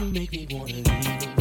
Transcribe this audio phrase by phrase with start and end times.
[0.00, 1.39] You make me wanna leave.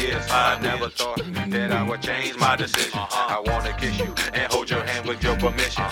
[0.00, 0.26] years.
[0.30, 1.18] I never thought
[1.50, 2.98] that I would change my decision.
[3.12, 5.84] I wanna kiss you and hold your hand with your permission.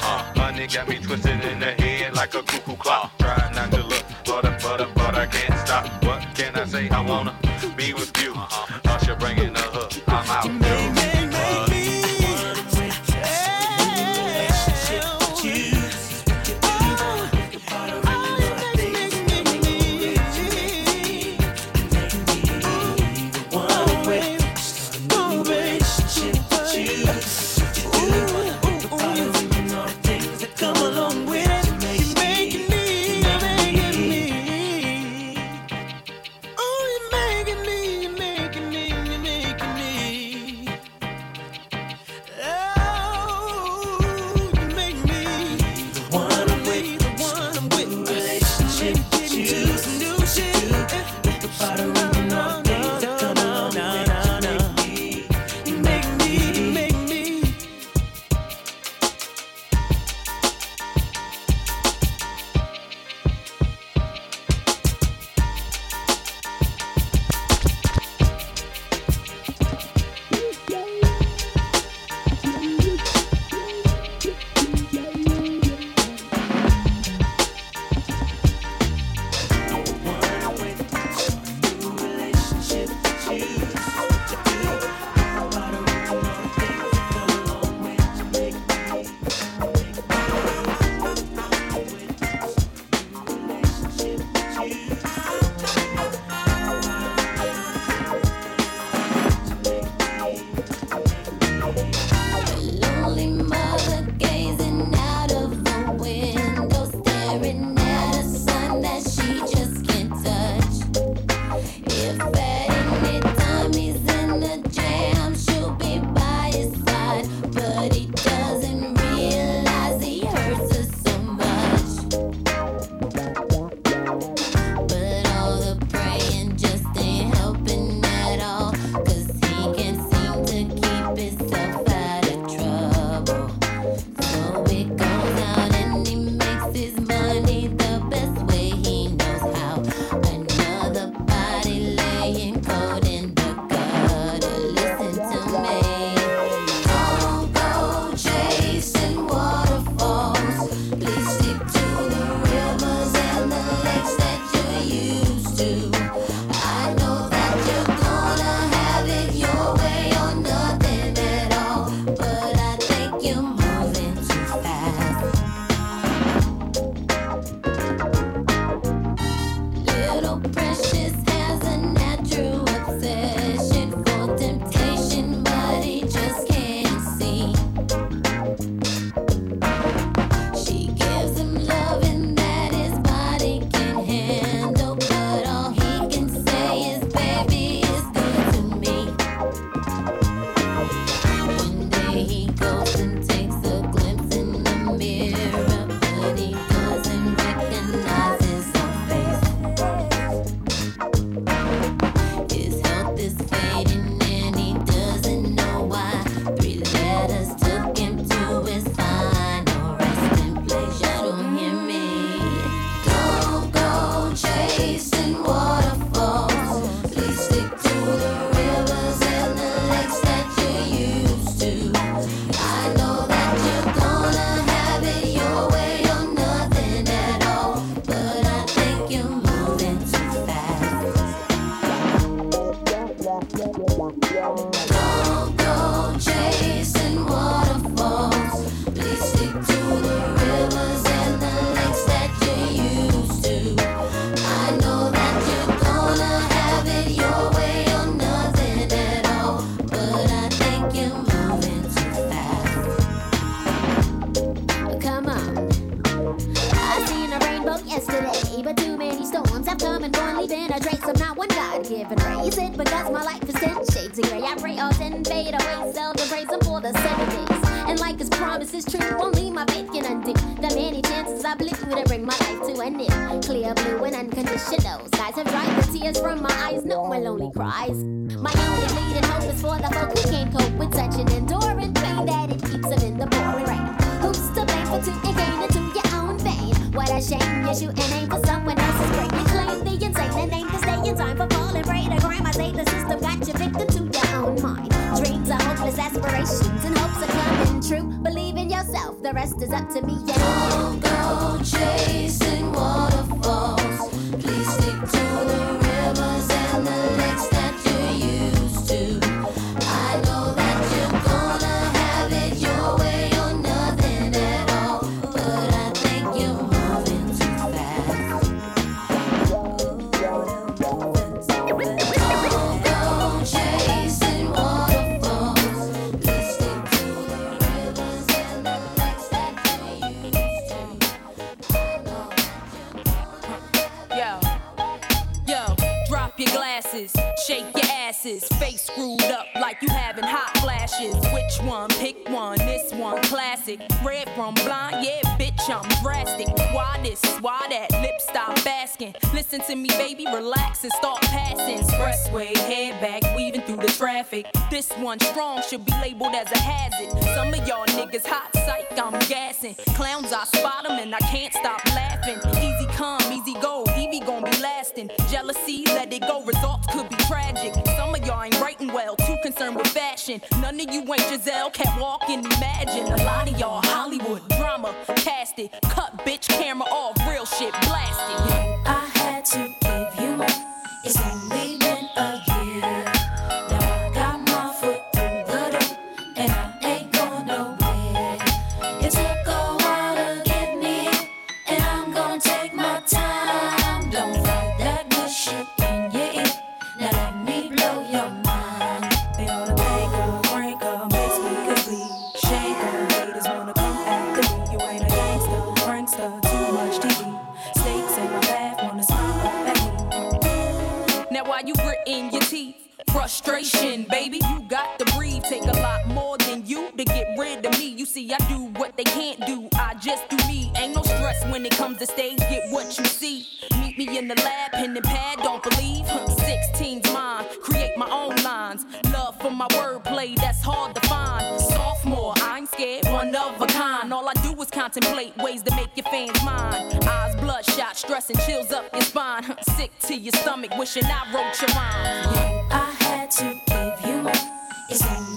[417.04, 417.86] to get rid of me.
[417.86, 419.68] You see, I do what they can't do.
[419.74, 420.70] I just do me.
[420.76, 422.38] Ain't no stress when it comes to stage.
[422.38, 423.46] Get what you see.
[423.80, 425.38] Meet me in the lab, pen and pad.
[425.38, 426.04] Don't believe.
[426.04, 427.46] 16's mine.
[427.62, 428.84] Create my own lines.
[429.12, 430.36] Love for my wordplay.
[430.36, 431.60] That's hard to find.
[431.60, 433.06] Sophomore, I ain't scared.
[433.06, 434.12] One of a kind.
[434.12, 436.98] All I do is contemplate ways to make your fans mine.
[437.08, 439.44] Eyes bloodshot, stress and chills up your spine.
[439.76, 442.72] Sick to your stomach, wishing I wrote your mind.
[442.72, 445.29] I had to give you up.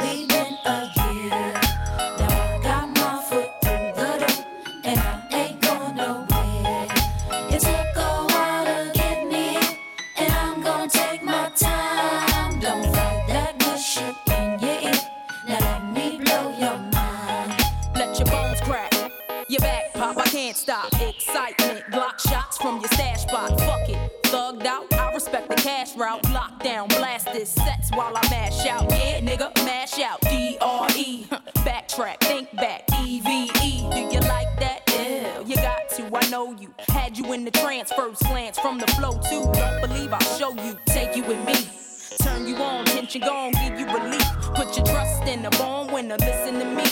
[37.45, 39.43] the transfer slants from the flow too.
[39.53, 41.55] Don't believe I'll show you, take you with me.
[42.21, 44.25] Turn you on, tension gone, give you relief.
[44.55, 46.85] Put your trust in a born winner, listen to me.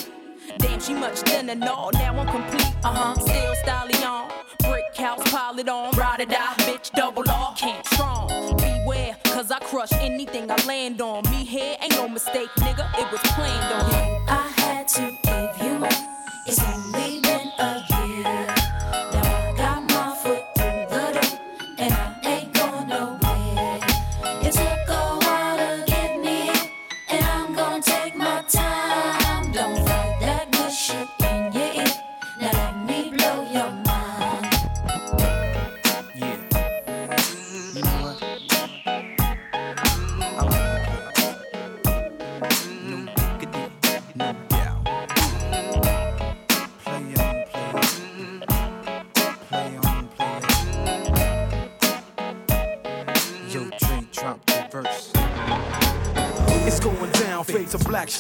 [0.58, 2.74] Damn, she much thinner, no, now I'm complete.
[2.84, 4.32] Uh huh, still styling on.
[4.64, 5.92] Brick house, pile it on.
[5.98, 7.54] Ride or die, bitch, double R.
[7.56, 8.28] Can't strong,
[8.58, 11.24] beware, cause I crush anything I land on.
[11.30, 14.21] Me here ain't no mistake, nigga, it was planned on.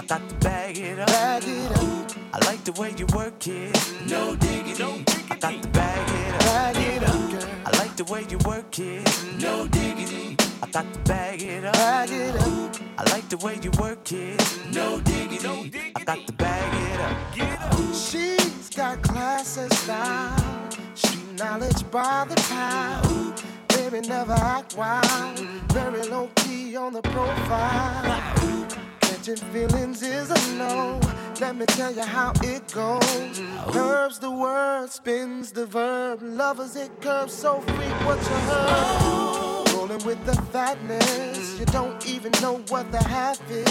[0.00, 1.08] I got to bag it up.
[1.08, 3.76] Bag it up, I like the way you work it,
[4.08, 5.04] no diggity.
[5.30, 6.40] I got to bag it up.
[6.40, 7.50] bag it up, girl.
[7.66, 9.06] I like the way you work it,
[9.38, 10.38] no diggity.
[10.62, 11.74] I got to bag it up.
[11.74, 14.40] Bag it up, I like the way you work it,
[14.72, 15.70] no diggity.
[15.94, 17.34] I got to bag it up.
[17.34, 23.42] get She's got class and style, street knowledge by the pound.
[23.68, 25.38] Baby never act wild,
[25.72, 28.79] very low key on the profile.
[29.20, 30.98] Catching feelings is a no.
[31.42, 33.02] Let me tell you how it goes.
[33.04, 33.70] Oh.
[33.70, 36.20] Curves the word, spins the verb.
[36.22, 37.92] Lovers it curves so free.
[38.06, 38.96] What you heard?
[39.02, 39.64] Oh.
[39.76, 43.66] Rolling with the fatness, you don't even know what the half is.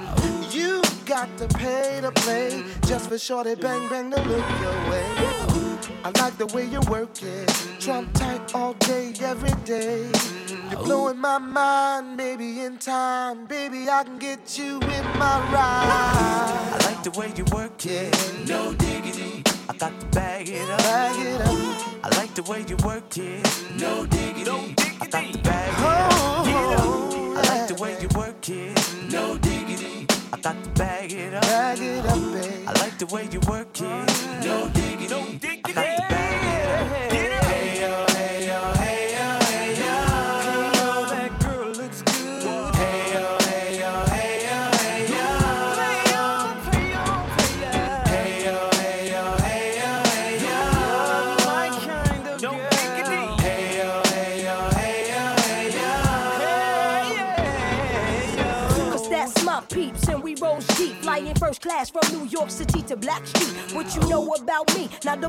[0.00, 0.50] Oh.
[0.50, 5.04] You got to pay to play just for shorty bang bang to look your way.
[6.02, 10.10] I like the way you work it, Trump tight all day, every day.
[10.70, 10.84] You're oh.
[10.84, 12.60] blowing my mind, baby.
[12.60, 16.70] In time, baby, I can get you in my ride.
[16.72, 18.12] I like the way you work it,
[18.48, 19.42] no diggity.
[19.68, 20.78] I got to bag it up.
[20.78, 23.46] Bag it up, I like the way you work it,
[23.78, 24.74] no diggity.
[25.00, 26.12] I got to bag it up.
[26.80, 30.06] oh, I like the way you work it, no diggity.
[30.32, 31.42] I got to bag it up.
[31.42, 32.68] bag it up, babe.
[32.68, 35.40] I like the way you work it, no diggity.
[35.64, 36.23] I got to bag
[61.90, 63.74] from New York City to Blackstreet.
[63.74, 64.88] What you know about me?
[65.04, 65.28] Now the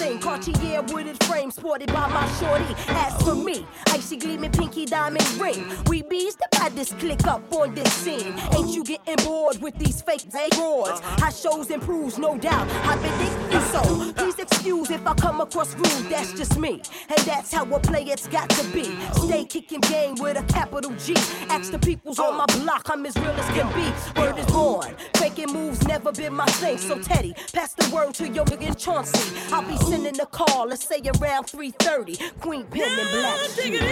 [0.00, 2.74] thing, Cartier wooded frame sported by my shorty.
[2.88, 5.66] As for me, icy gleaming pinky diamond ring.
[5.86, 8.34] We bees the baddest click up on this scene.
[8.56, 11.00] Ain't you getting bored with these fake broads?
[11.00, 11.16] Uh-huh.
[11.20, 12.68] How shows improves, no doubt.
[12.86, 14.12] I've been thinking so.
[14.14, 16.10] Please excuse if I come across rude.
[16.10, 18.84] That's just me, and that's how a player's got to be.
[19.12, 21.14] Stay kicking game with a capital G.
[21.48, 22.38] Ask the peoples on uh.
[22.38, 24.20] my block, I'm as real as can be.
[24.20, 24.94] Word is born.
[25.30, 26.78] Faking moves never been my thing.
[26.78, 29.38] So Teddy, pass the word to your nigga Chauncey.
[29.52, 32.18] I'll be sending a call, let's say around 3:30.
[32.40, 33.38] Queen Pen and Black.
[33.50, 33.80] Sheep.
[33.80, 33.84] I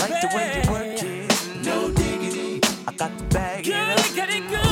[0.00, 2.60] like the way you work it, no diggity.
[2.86, 4.67] I got to bag it up.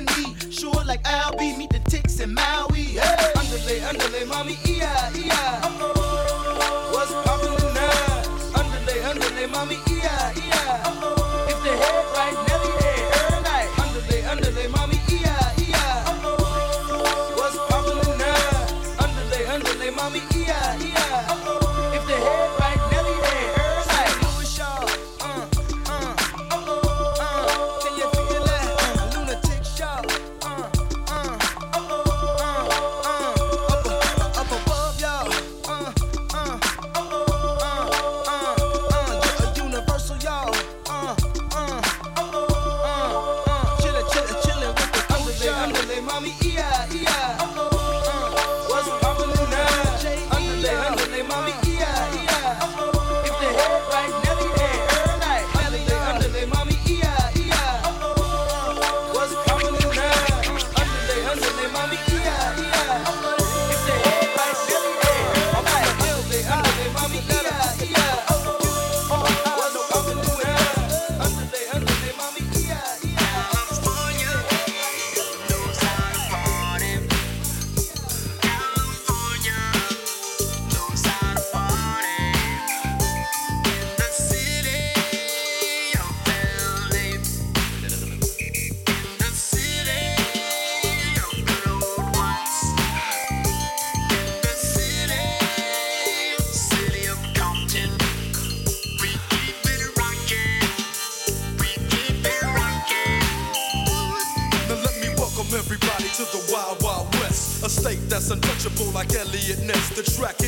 [0.00, 0.50] and me.
[0.50, 2.82] Sure, like I'll be, meet the ticks in Maui.
[2.82, 3.32] Hey.
[3.36, 4.99] Underlay, underlay, mommy, EI.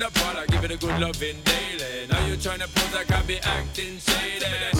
[0.00, 2.06] the product, give it a good loving daily.
[2.08, 4.79] Now you trying to pose like I be acting shady.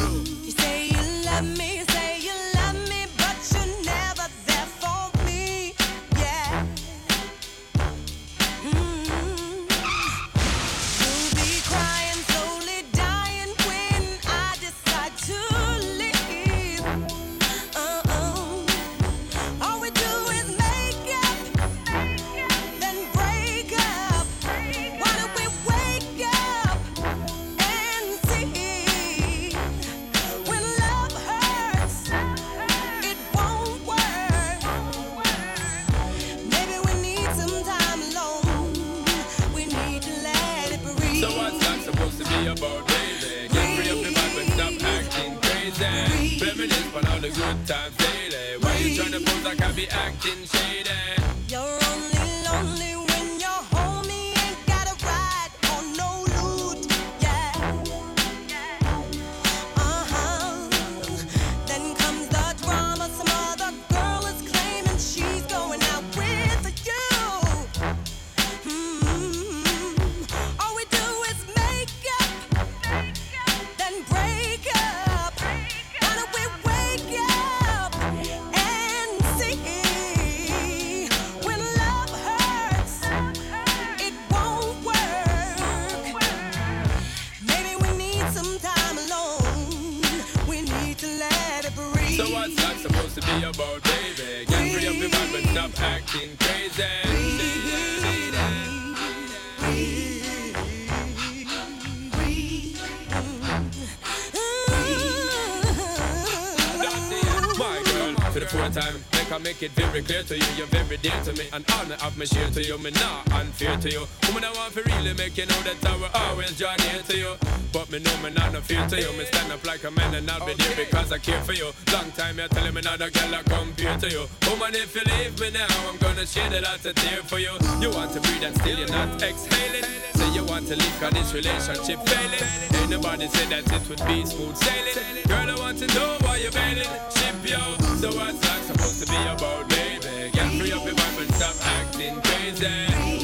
[109.91, 111.49] very clear to you, you're very dear to me.
[111.53, 114.20] An honor of my share to you, me not unfair to you.
[114.31, 117.17] Woman, I want to really make you know that I will always draw near to
[117.19, 117.35] you.
[117.73, 119.11] But me know me not no fear to you.
[119.19, 120.71] Me stand up like a man and I'll be okay.
[120.71, 121.75] there because I care for you.
[121.91, 123.43] Long time you're telling me not a girl I
[123.75, 124.25] here to you.
[124.47, 127.51] Woman, if you leave me now, I'm gonna shed a lot of tear for you.
[127.83, 129.83] You want to breathe and still you're not exhaling.
[130.15, 132.47] Say you want to leave cause this relationship failing.
[132.79, 135.27] Ain't nobody say that it would be smooth sailing.
[135.27, 136.87] Girl, I want to know why you're bailing.
[137.19, 137.59] Ship yo.
[137.99, 139.90] So what's that supposed to be about, baby?
[140.33, 142.67] Girl, free up your vibe and stop acting crazy.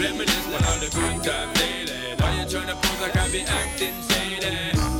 [0.02, 2.16] Reminisce on all the good times lately.
[2.18, 4.95] Why you tryna pose like I be acting shady?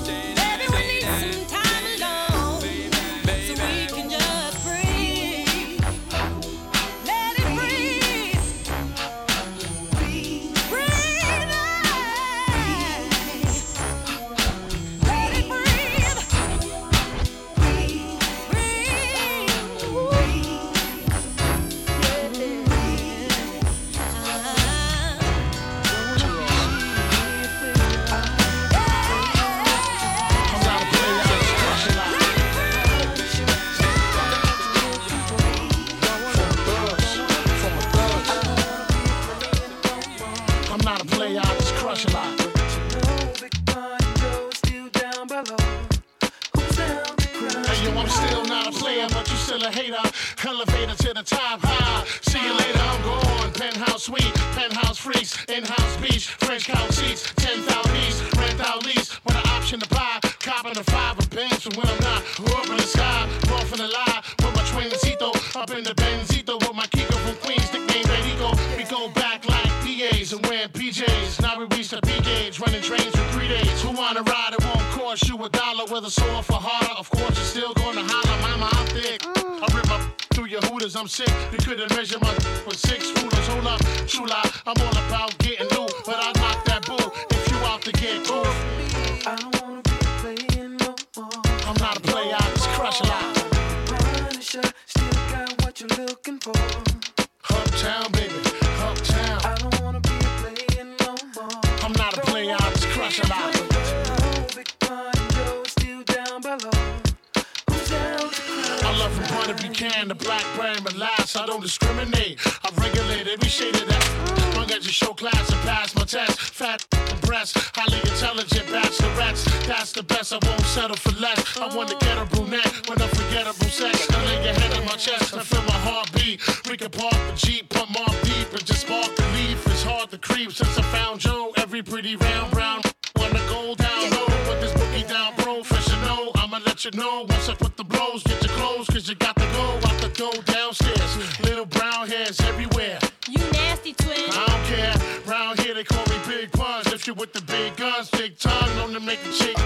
[130.11, 131.53] the creep since I found Joe.
[131.57, 132.81] Every pretty round brown
[133.17, 136.33] wanna go down low with this boogie down professional.
[136.37, 139.37] I'ma let you know once I put the blows, get your clothes, cause you got
[139.37, 141.41] to go out the door downstairs.
[141.41, 142.99] Little brown hairs everywhere.
[143.29, 144.31] You nasty twin.
[144.31, 144.95] I don't care.
[145.27, 146.93] Round here they call me Big Buns.
[146.93, 149.57] If you with the big guns, take time on to make a chick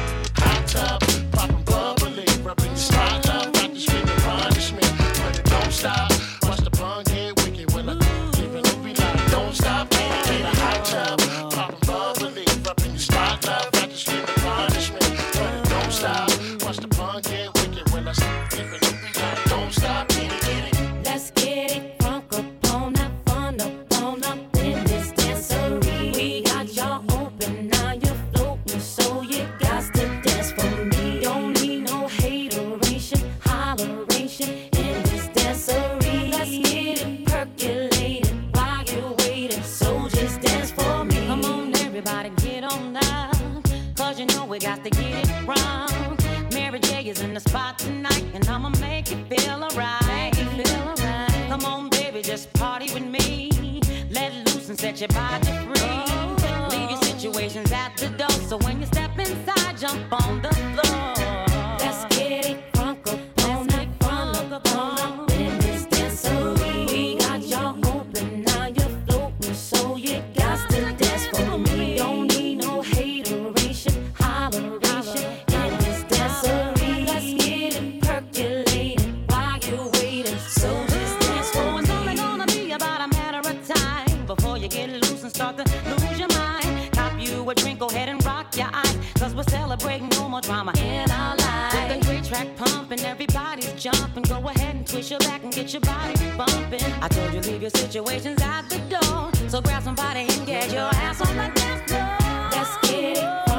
[90.74, 91.72] summer in our life.
[91.74, 94.22] With a great track pumping, everybody's jumping.
[94.24, 96.82] Go ahead and twist your back and get your body bumping.
[97.00, 99.30] I told you leave your situations out the door.
[99.48, 102.18] So grab somebody and get your ass on the dance floor.
[102.52, 103.49] Let's get it.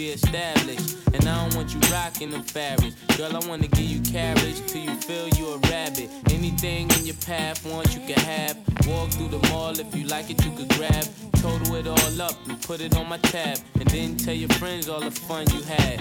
[0.00, 0.96] Be established.
[1.12, 2.96] And I don't want you rocking them fabrics.
[3.18, 6.08] Girl, I wanna give you carriage till you feel you a rabbit.
[6.30, 8.56] Anything in your path, want you can have.
[8.86, 11.04] Walk through the mall if you like it, you could grab.
[11.34, 13.58] Total it all up and put it on my tab.
[13.78, 15.98] And then tell your friends all the fun you had.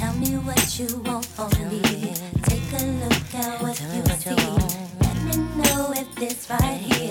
[0.00, 1.82] Tell me what you want from me.
[2.48, 4.34] Take a look at what you see.
[5.04, 7.01] Let me know if this right here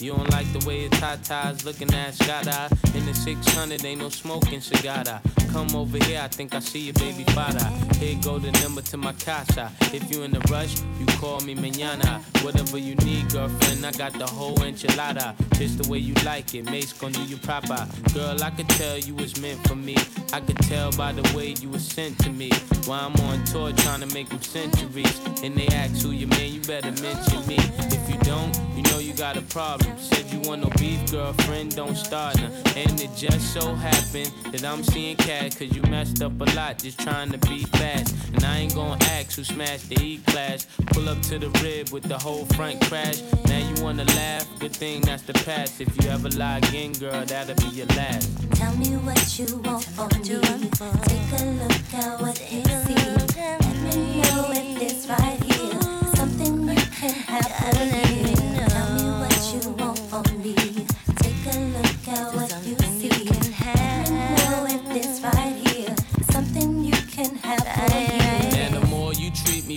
[0.00, 2.46] You don't like the way your tatas looking at Scott
[2.94, 5.04] In the 600, ain't no smoking cigar.
[5.52, 7.64] Come over here, I think I see your baby father.
[7.98, 9.70] Here go the number to my casa.
[9.92, 12.22] If you in a rush, you call me mañana.
[12.42, 15.34] Whatever you need, girlfriend, I got the whole enchilada.
[15.58, 17.86] Just the way you like it, Mase gon' do you proper.
[18.14, 19.96] Girl, I could tell you was meant for me.
[20.32, 22.50] I could tell by the way you was sent to me.
[22.86, 25.20] While I'm on tour trying to make them centuries.
[25.42, 27.58] And they ask who you man, you better mention me.
[27.92, 28.58] If you don't,
[29.04, 29.96] you got a problem.
[29.98, 32.50] Said you want no beef, girlfriend, don't start now.
[32.74, 36.78] And it just so happened that I'm seeing cat cause you messed up a lot
[36.78, 38.14] just trying to be fast.
[38.32, 40.66] And I ain't gonna ask who smashed the E class.
[40.86, 43.20] Pull up to the rib with the whole front crash.
[43.46, 45.80] Now you wanna laugh, good thing that's the past.
[45.80, 48.30] If you ever lie again, girl, that'll be your last.
[48.52, 50.70] Tell me what you want from me.
[51.04, 52.62] Take a look at what see.
[52.62, 55.64] Let me know if this right here
[56.16, 58.33] something you can have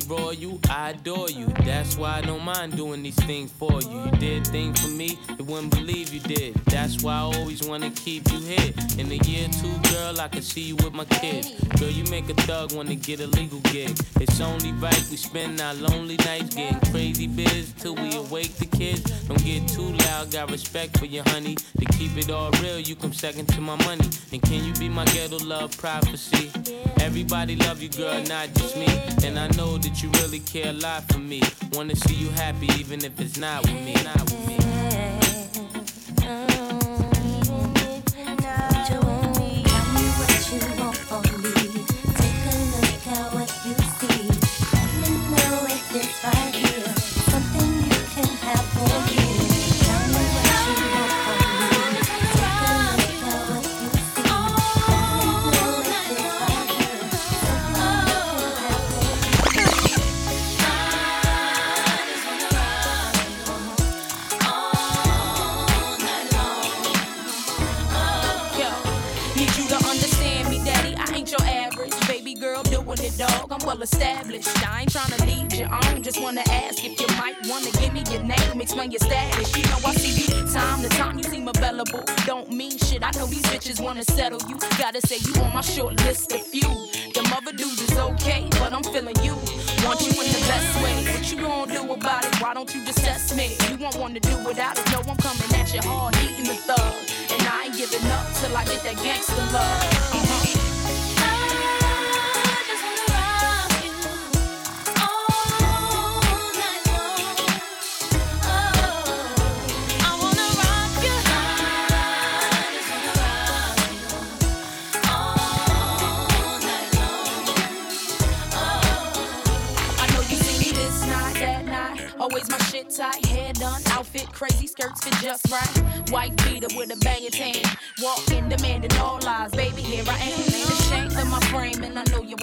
[0.07, 1.47] me royal, I adore you.
[1.63, 4.05] That's why I don't mind doing these things for you.
[4.05, 6.55] You did things for me, you wouldn't believe you did.
[6.65, 8.73] That's why I always wanna keep you here.
[8.97, 11.53] In a year or two, girl, I can see you with my kids.
[11.79, 13.97] Girl, you make a thug wanna get a legal gig.
[14.19, 18.65] It's only right we spend our lonely nights getting crazy biz till we awake the
[18.65, 19.01] kids.
[19.27, 21.55] Don't get too loud, got respect for you, honey.
[21.55, 24.09] To keep it all real, you come second to my money.
[24.31, 26.51] And can you be my ghetto love prophecy?
[26.99, 28.87] Everybody love you, girl, not just me.
[29.23, 31.41] And I know that you really care a lot for me.
[31.73, 33.93] Wanna see you happy, even if it's not with me.
[34.03, 34.66] Not with me.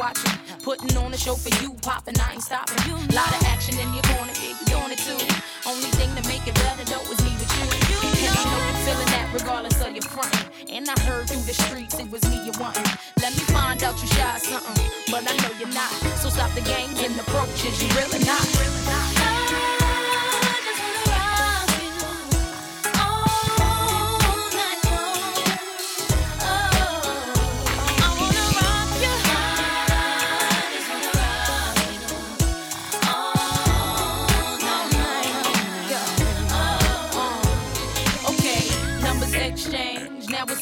[0.05, 0.37] Watching.
[0.63, 2.77] Putting on a show for you, popping, I ain't stopping.
[3.17, 5.17] Lot of action in your corner, yeah, you doing it too.
[5.65, 7.67] Only thing to make it better though is me with you.
[8.05, 10.35] And I know you're feeling that regardless of your front.
[10.69, 12.85] And I heard through the streets it was me you wantin'.
[13.23, 15.93] Let me find out you shy something, but I know you're not.
[16.21, 18.45] So stop the games and approaches, you really not.
[18.45, 19.25] exchange.
[19.25, 19.44] Now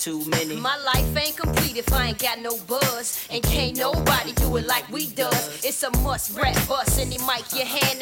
[0.00, 0.56] too many.
[0.56, 3.28] My life ain't complete if I ain't got no buzz.
[3.30, 5.62] And can't nobody do it like we does.
[5.62, 6.98] It's a must rap bust.
[6.98, 8.00] Any mic you hand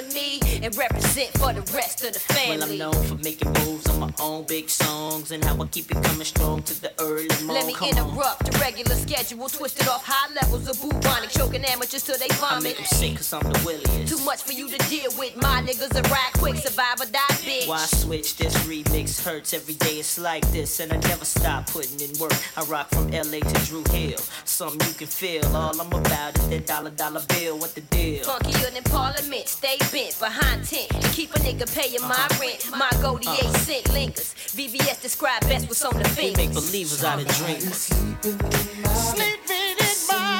[0.68, 2.78] and represent for the rest of the family.
[2.78, 5.90] Well, I'm known for making moves on my own big songs and how I keep
[5.90, 7.48] it coming strong to the early morning.
[7.48, 7.96] Let me Come on.
[7.96, 12.76] interrupt the regular schedule, twisted off high levels of bubonic, choking amateurs till they vomit.
[12.76, 14.14] I make sick cause I'm the williest.
[14.14, 15.36] Too much for you to deal with.
[15.40, 17.66] My niggas are ride quick, survive or die, bitch.
[17.66, 18.36] Why switch?
[18.36, 19.96] This remix hurts every day.
[20.00, 22.34] It's like this, and I never stop putting in work.
[22.58, 24.18] I rock from LA to Drew Hill.
[24.44, 25.44] Something you can feel.
[25.56, 27.58] All I'm about is that dollar dollar bill.
[27.58, 28.22] What the deal?
[28.24, 30.88] Funkier than Parliament, stay bent behind tent.
[31.02, 32.40] To keep a nigga paying my uh-huh.
[32.40, 32.70] rent.
[32.76, 33.48] My goldie uh-huh.
[33.48, 34.34] eight cent lingers.
[34.56, 36.36] VVS describe best what's on the We fingers.
[36.36, 37.90] make believers out of dreamers.
[39.12, 40.38] Sleeping in my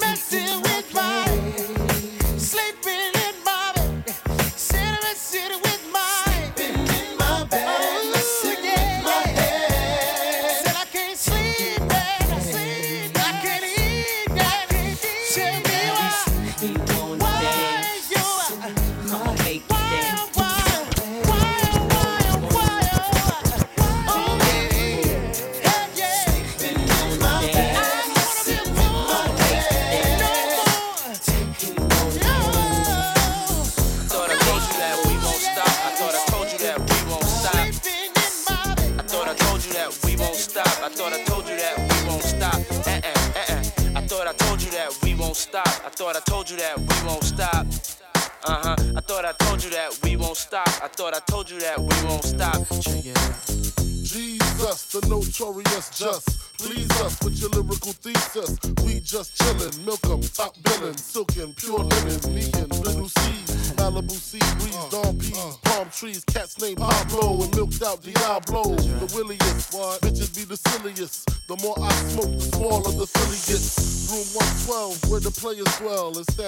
[0.00, 1.31] messing with my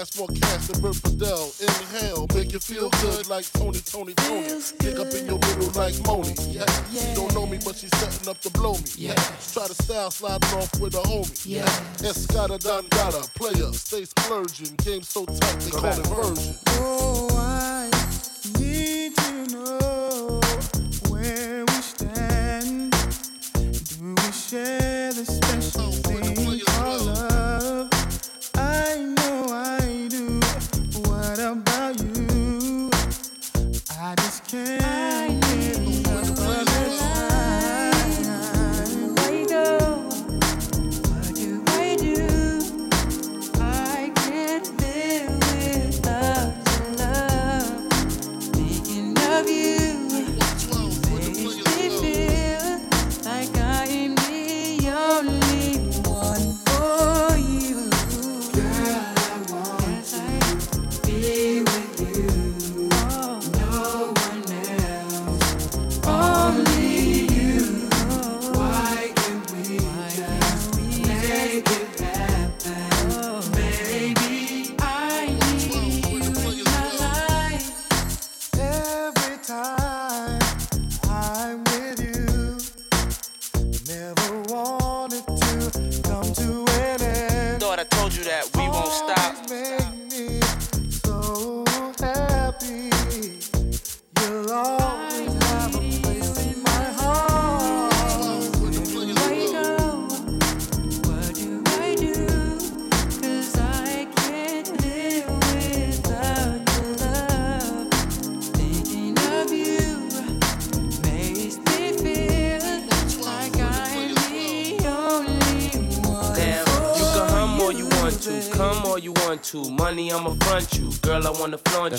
[0.05, 1.51] Blast more cats than Bert Fidel.
[1.61, 4.61] Inhale, make you feel good like Tony, Tony, Tony.
[4.79, 6.35] pick up in your middle like Moni.
[6.51, 6.65] Yeah.
[6.93, 7.01] yeah.
[7.01, 8.85] She don't know me, but she's setting up to blow me.
[8.99, 9.15] Yeah.
[9.15, 11.47] Try to style sliding off with a homie.
[11.47, 11.65] Yeah.
[12.05, 14.77] Escada Dangada, player, stay splurging.
[14.85, 15.99] Game so tight, they Go call back.
[15.99, 16.94] it version.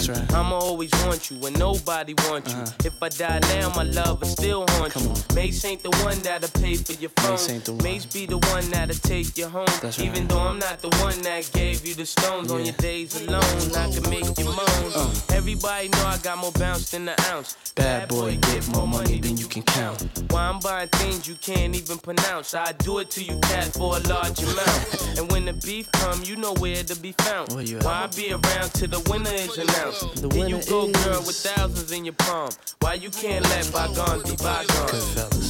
[0.08, 0.34] Right.
[0.34, 2.60] I'ma always want you when nobody wants you.
[2.60, 2.72] Uh-huh.
[2.84, 5.10] If I die now, my love will still haunt Come you.
[5.10, 5.16] On.
[5.56, 7.32] Mase ain't the one that'll pay for your phone.
[7.32, 7.84] Mase, ain't the one.
[7.84, 9.66] Mase be the one that'll take you home.
[9.82, 10.30] That's Even right.
[10.30, 12.58] though I'm not the one that gave you the stones yeah.
[12.58, 13.41] on your days alone,
[13.74, 14.91] I can make you moan.
[14.93, 15.14] Uh.
[15.30, 17.56] Everybody know I got more bounce than an ounce.
[17.74, 20.06] Bad boy, get more money than you can count.
[20.30, 22.53] Why I'm buying things you can't even pronounce.
[22.53, 25.18] I do it to you, cat, for a large amount.
[25.18, 27.53] and when the beef come, you know where to be found.
[27.53, 30.22] Why I be around till the winner is announced?
[30.22, 31.06] The then you go, is...
[31.06, 32.49] girl, with thousands in your palm.
[32.82, 35.45] Why you can't let bygones be bygones?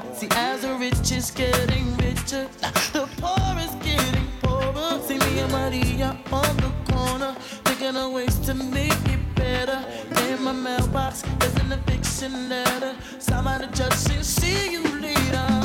[0.00, 0.14] corner.
[0.14, 2.48] See, as the rich is getting richer,
[2.92, 5.00] the poor is getting poorer.
[5.02, 7.34] See me and Maria on the corner,
[7.64, 9.84] thinking of ways to make it better.
[10.28, 12.96] In my mailbox, there's an eviction letter.
[13.18, 15.63] Somebody just said, see you later.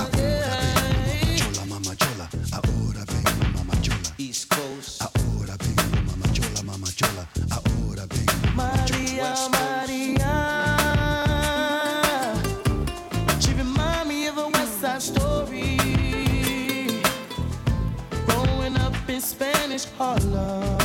[19.80, 20.78] is hollow.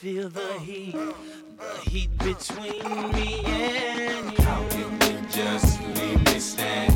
[0.00, 4.44] feel the heat, the heat between me and you.
[4.44, 6.89] How can you just leave me standing?